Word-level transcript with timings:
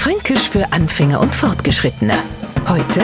Fränkisch 0.00 0.48
für 0.48 0.72
Anfänger 0.72 1.20
und 1.20 1.34
Fortgeschrittene. 1.34 2.14
Heute 2.66 3.02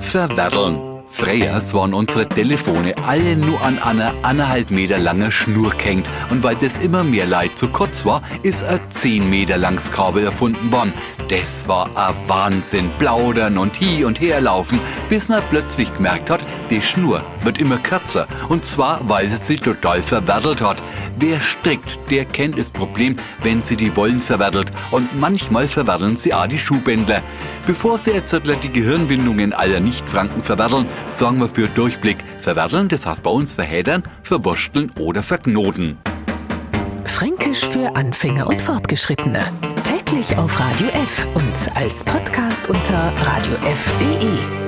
Verwerdeln. 0.00 0.87
Freyers 1.18 1.74
waren 1.74 1.94
unsere 1.94 2.28
Telefone 2.28 2.94
alle 3.04 3.36
nur 3.36 3.60
an 3.62 3.80
einer 3.80 4.14
eineinhalb 4.22 4.70
Meter 4.70 4.98
lange 4.98 5.32
Schnur 5.32 5.70
gehängt. 5.70 6.06
Und 6.30 6.44
weil 6.44 6.54
das 6.54 6.78
immer 6.78 7.02
mehr 7.02 7.26
Leid 7.26 7.58
zu 7.58 7.66
kurz 7.68 8.06
war, 8.06 8.22
ist 8.44 8.62
ein 8.62 8.78
10 8.88 9.28
Meter 9.28 9.58
langes 9.58 9.90
Kabel 9.90 10.24
erfunden 10.24 10.70
worden. 10.70 10.92
Das 11.28 11.66
war 11.66 11.90
ein 11.96 12.14
Wahnsinn. 12.28 12.88
Plaudern 13.00 13.58
und 13.58 13.80
hi 13.80 14.04
und 14.04 14.20
her 14.20 14.40
laufen, 14.40 14.78
bis 15.08 15.28
man 15.28 15.42
plötzlich 15.50 15.92
gemerkt 15.96 16.30
hat, 16.30 16.40
die 16.70 16.80
Schnur 16.80 17.24
wird 17.42 17.58
immer 17.58 17.78
kürzer. 17.78 18.28
Und 18.48 18.64
zwar, 18.64 19.00
weil 19.08 19.28
sie 19.28 19.36
sich 19.36 19.60
total 19.60 20.00
verwerdelt 20.00 20.60
hat. 20.60 20.80
Wer 21.18 21.40
strickt, 21.40 21.98
der 22.10 22.26
kennt 22.26 22.56
das 22.56 22.70
Problem, 22.70 23.16
wenn 23.42 23.60
sie 23.60 23.76
die 23.76 23.96
Wollen 23.96 24.20
verwerdelt. 24.20 24.70
Und 24.92 25.18
manchmal 25.18 25.66
verwerdeln 25.66 26.16
sie 26.16 26.32
auch 26.32 26.46
die 26.46 26.60
Schuhbändler. 26.60 27.22
Bevor 27.66 27.98
sie 27.98 28.12
jetzt 28.12 28.34
die 28.62 28.72
Gehirnwindungen 28.72 29.52
aller 29.52 29.80
Nicht-Franken 29.80 30.42
verwerdeln, 30.42 30.86
sorgen 31.08 31.40
wir 31.40 31.48
für 31.48 31.66
Durchblick. 31.68 32.18
Verwerdeln, 32.40 32.88
das 32.88 33.06
heißt 33.06 33.22
bei 33.22 33.30
uns 33.30 33.54
verhedern, 33.54 34.02
verwursteln 34.22 34.90
oder 34.98 35.22
verknoten. 35.22 35.98
Fränkisch 37.04 37.66
für 37.66 37.94
Anfänger 37.96 38.46
und 38.46 38.62
Fortgeschrittene. 38.62 39.50
Täglich 39.84 40.36
auf 40.38 40.58
Radio 40.60 40.88
F 40.88 41.26
und 41.34 41.76
als 41.76 42.04
Podcast 42.04 42.68
unter 42.68 43.12
radiof.de. 43.22 44.67